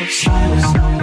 [0.00, 1.01] of silence.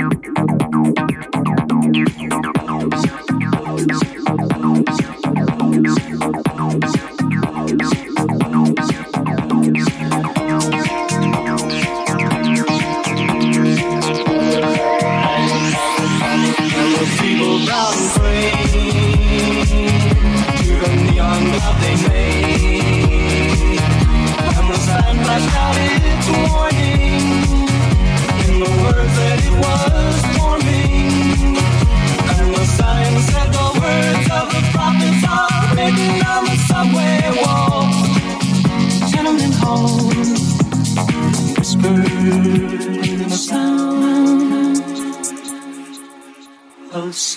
[0.00, 0.35] enough.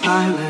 [0.09, 0.48] silent.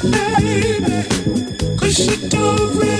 [0.00, 1.08] baby,
[1.76, 2.97] cause you don't really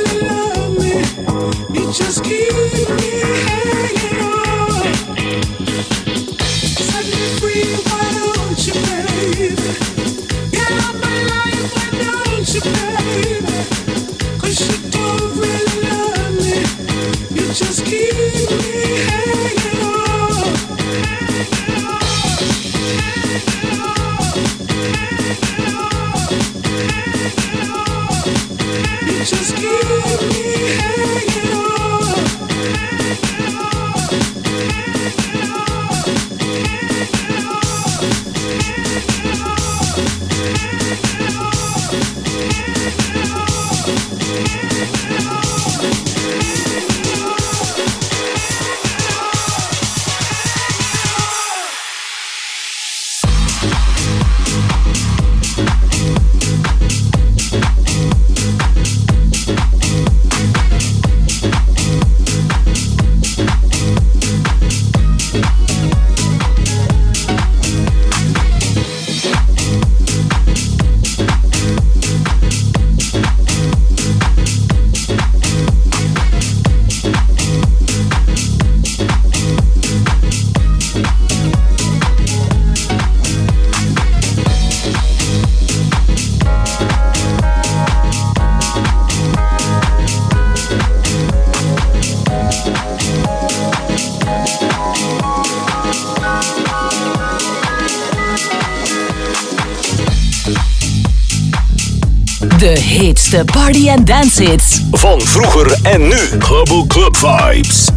[102.68, 104.80] De party and dance hits.
[104.90, 106.16] Van vroeger en nu.
[106.38, 107.88] Global Club Vibes.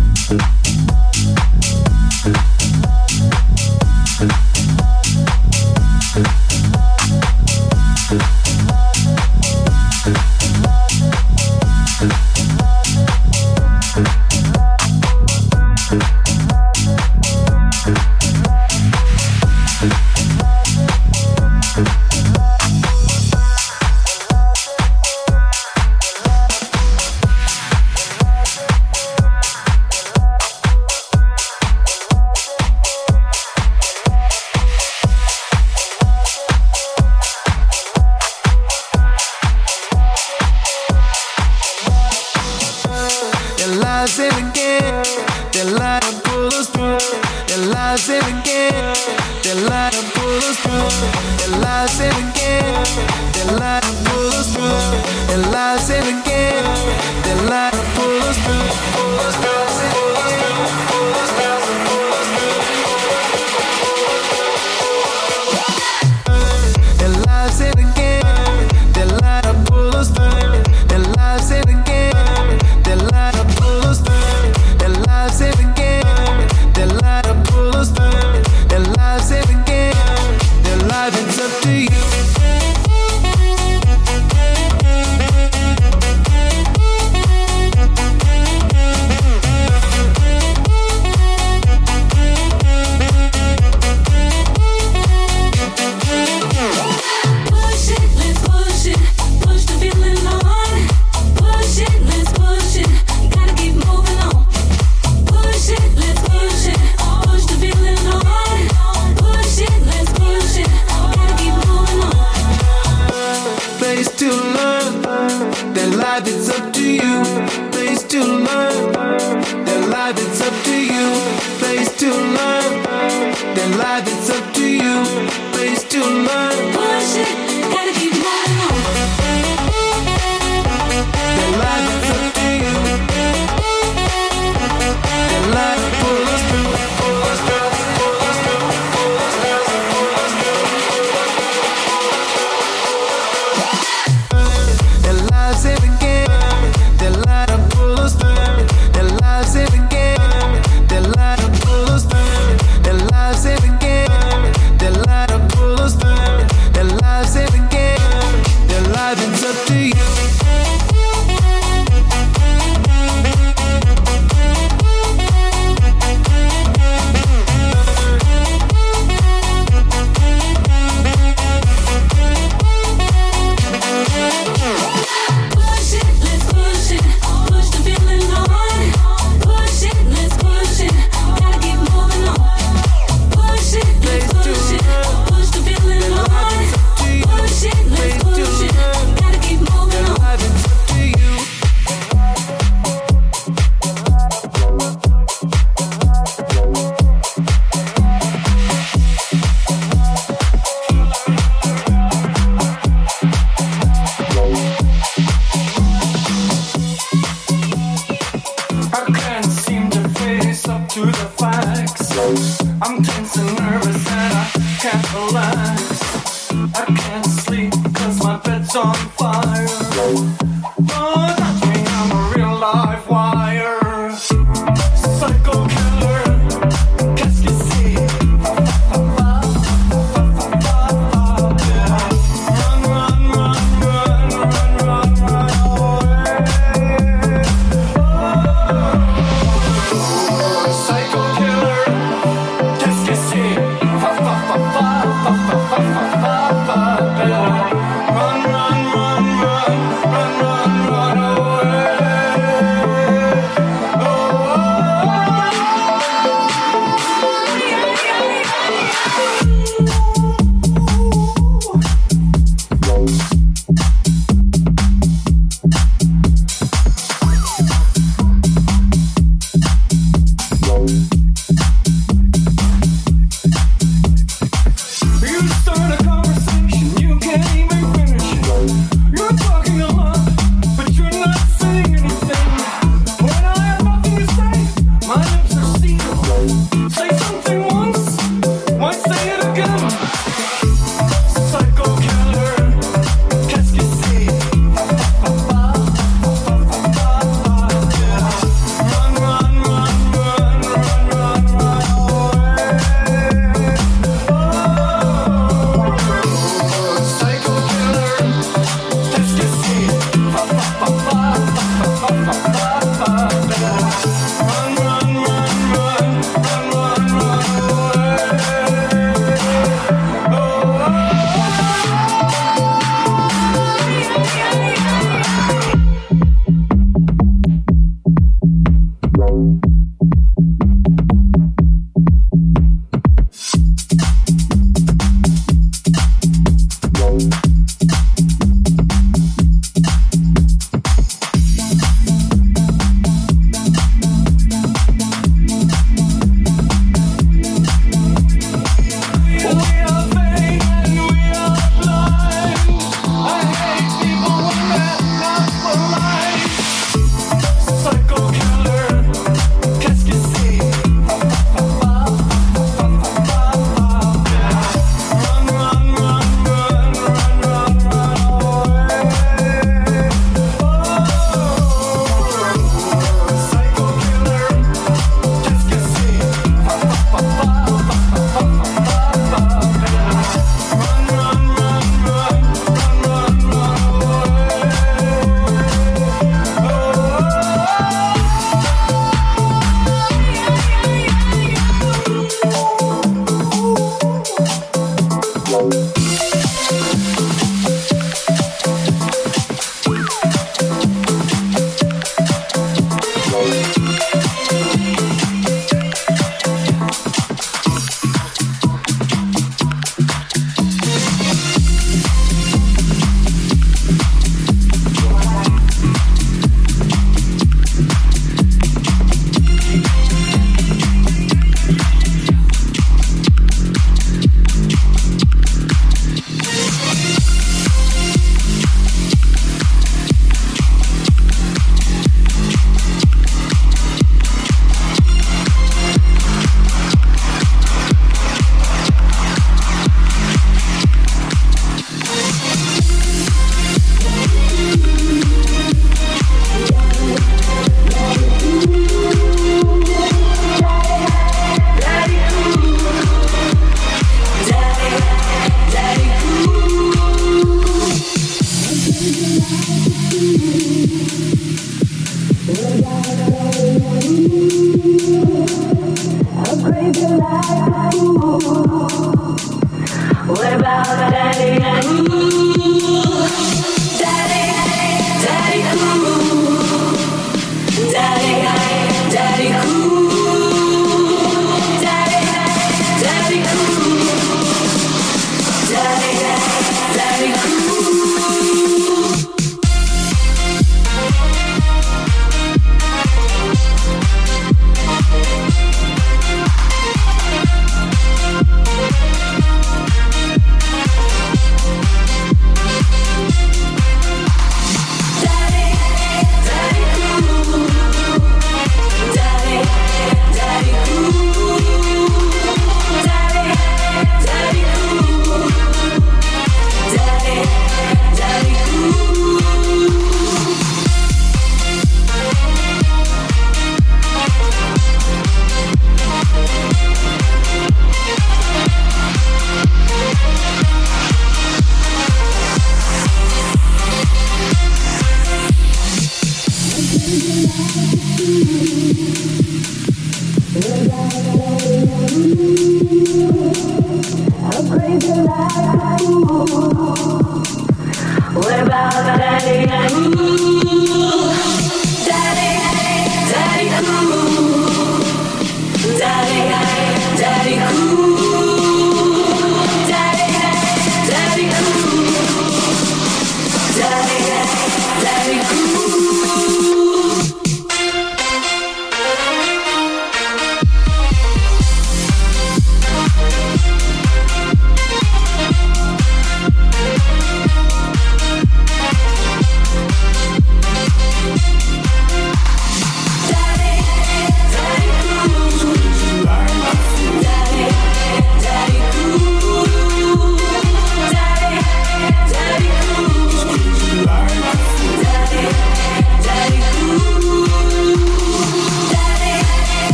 [212.81, 216.51] I'm tense and nervous and I can't relax.
[216.75, 219.20] I can't sleep cause my bed's on fire.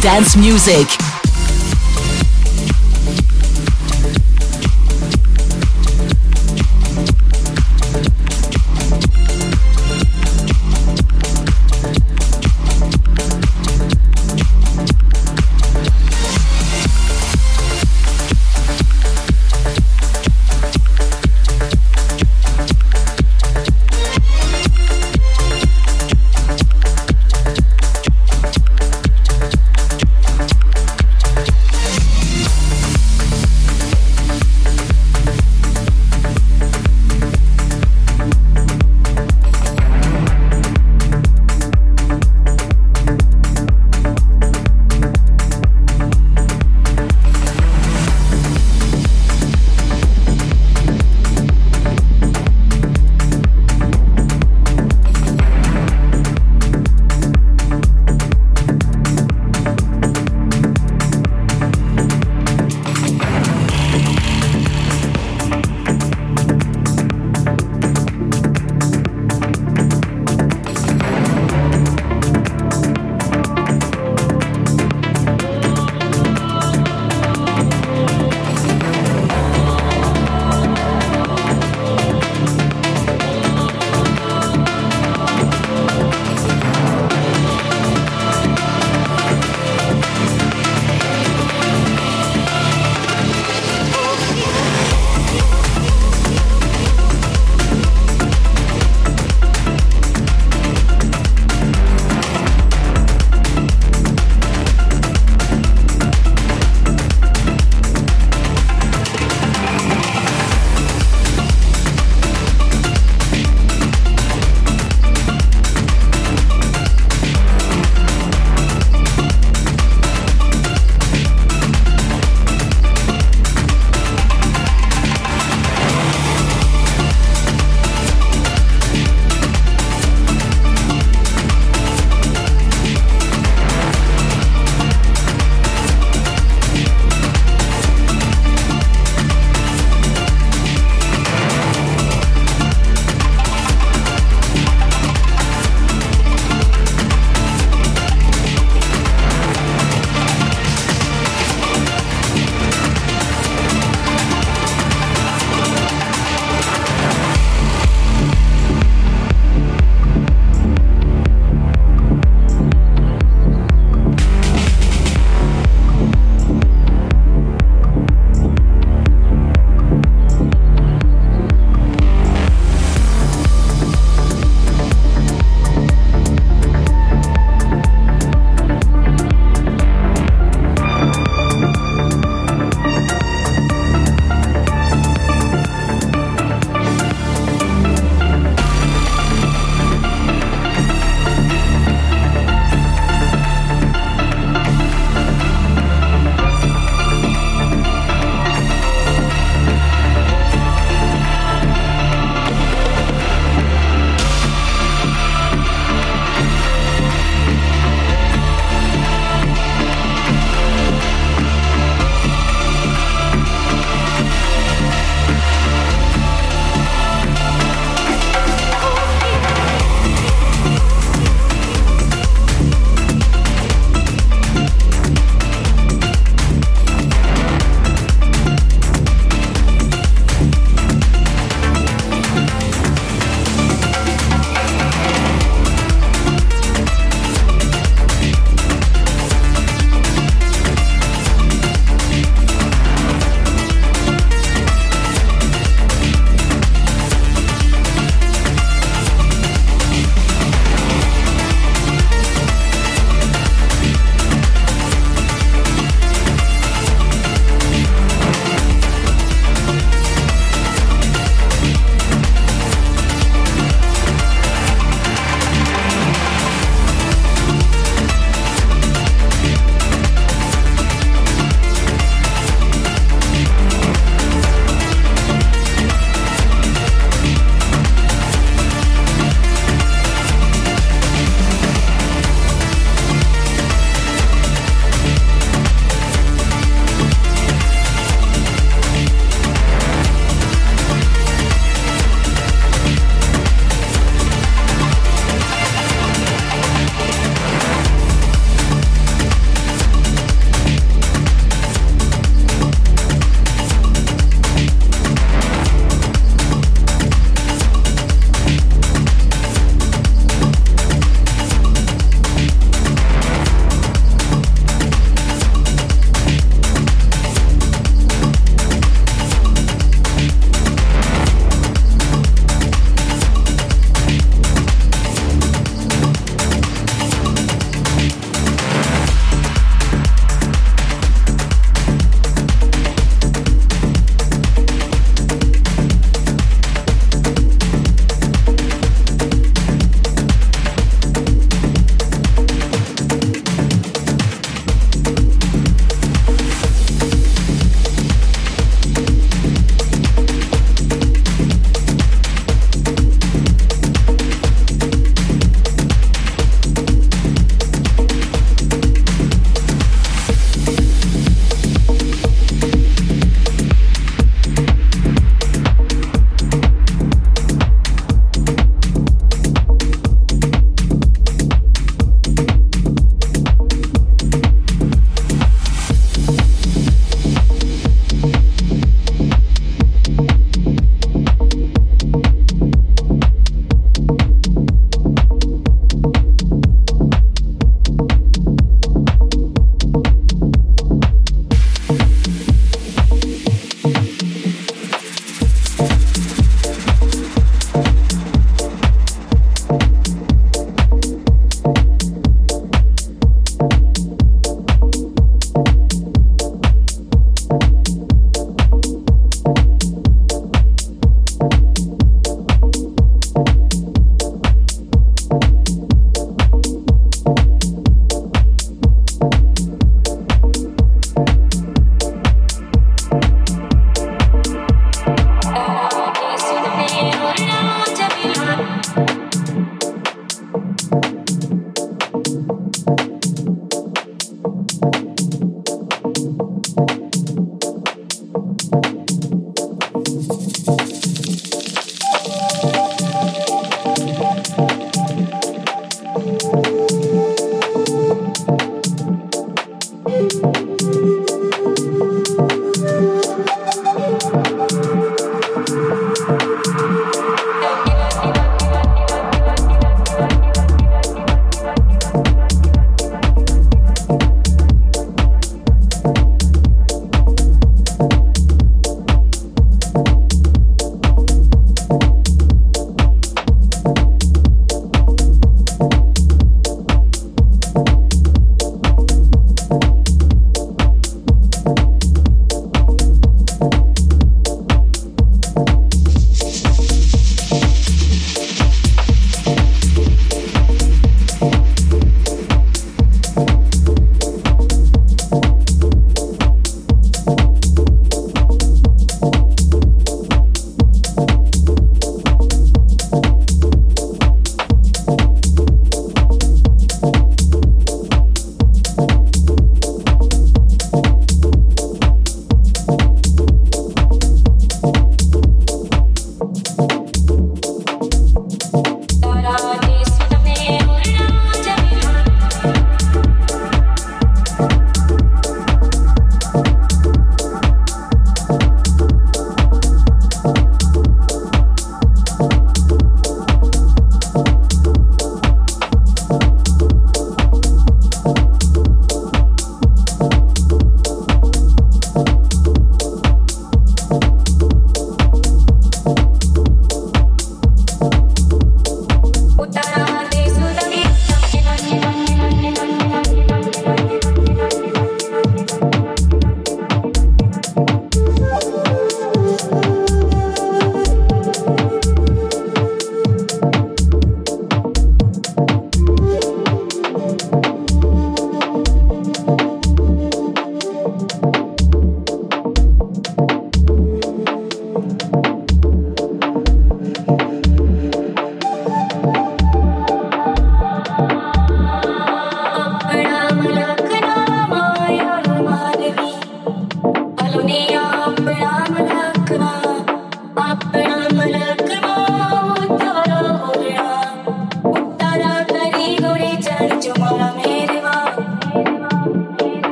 [0.00, 1.09] Dance music.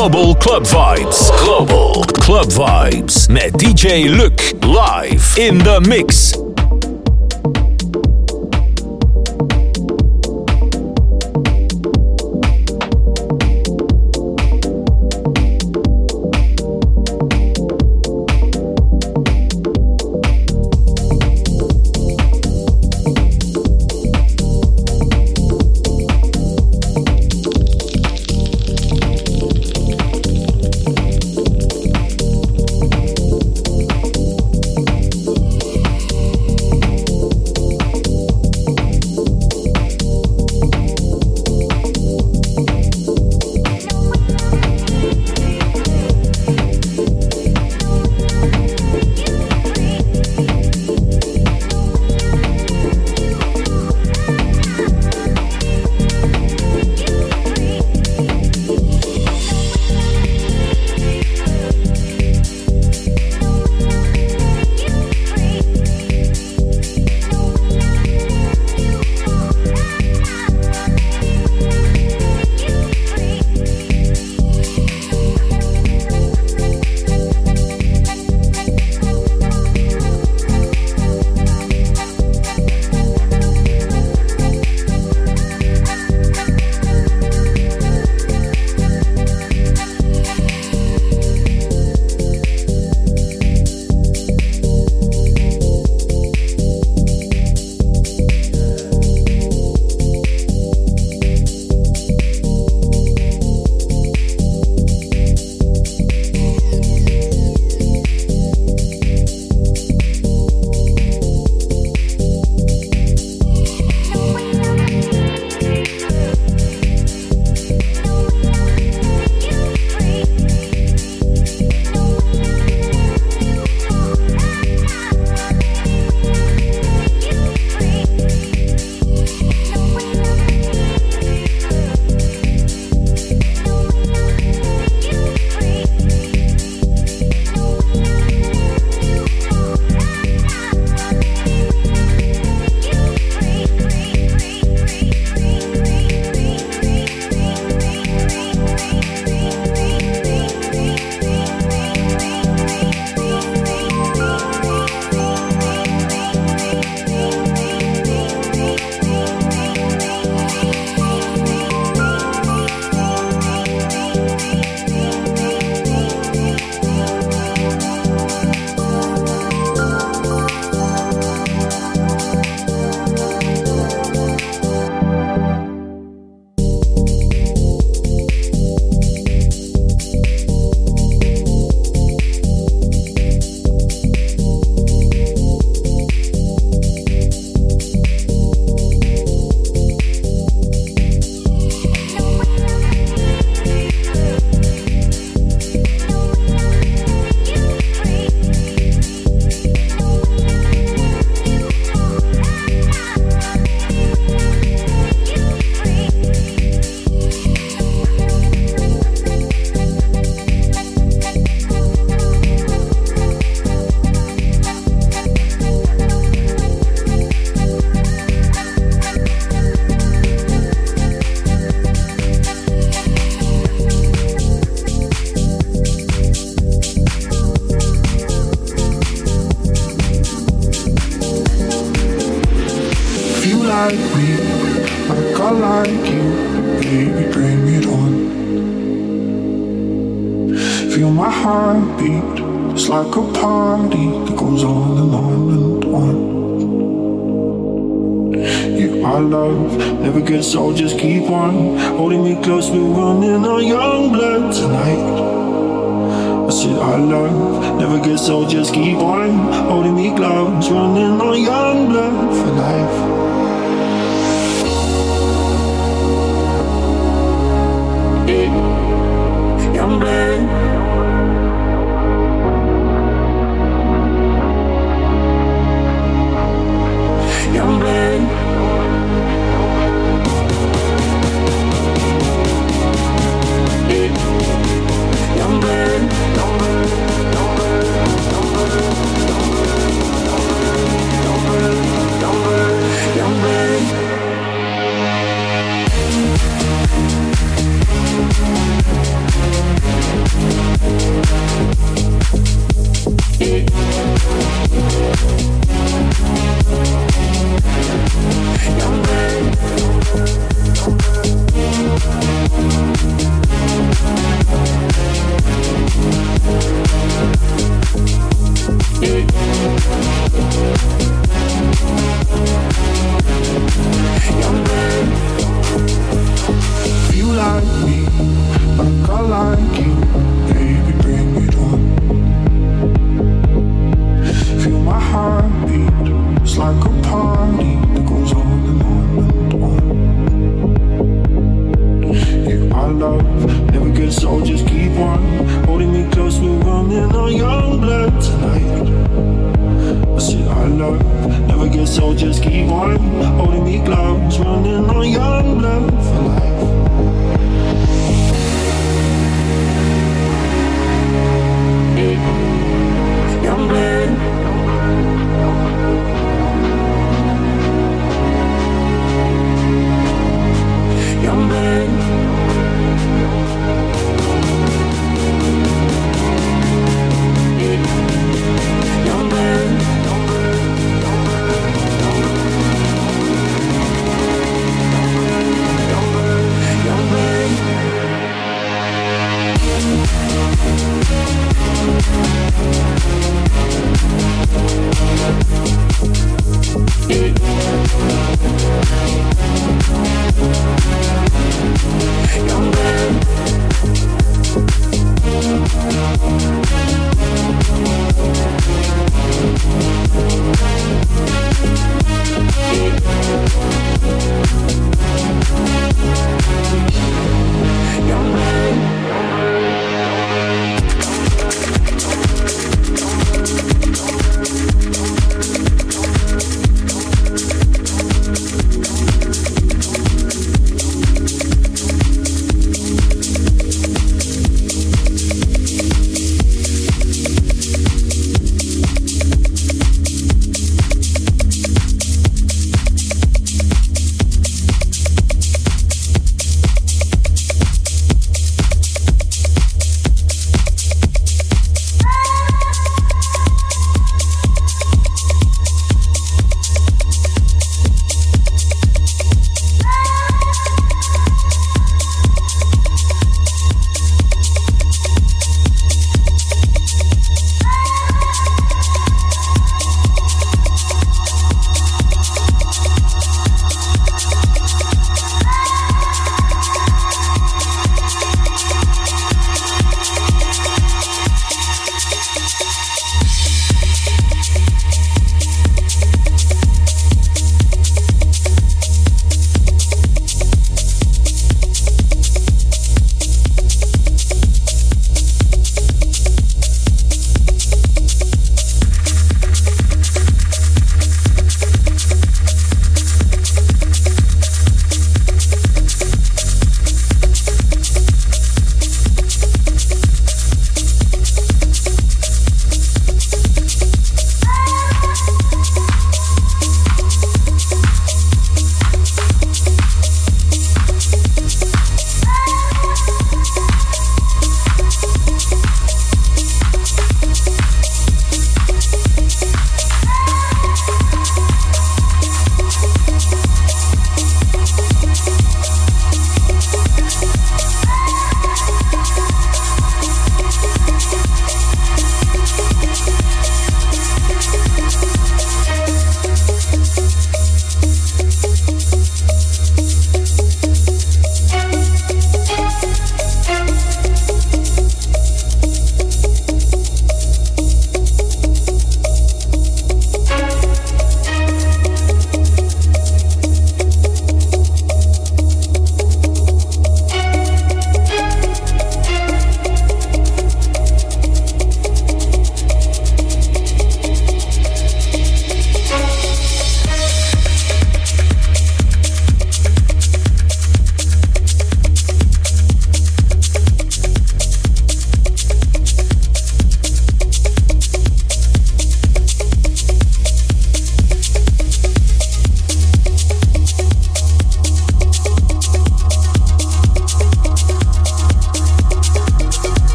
[0.00, 1.30] Global Club Vibes.
[1.44, 6.39] Global Club Vibes met DJ Luc live in the mix.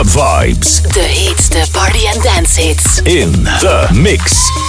[0.00, 0.80] Club Vibes.
[0.80, 3.00] De heetste party and dance hits.
[3.04, 4.59] In the mix.